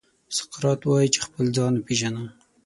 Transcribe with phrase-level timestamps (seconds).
[0.37, 2.23] سقراط وايي چې خپل ځان وپېژنه.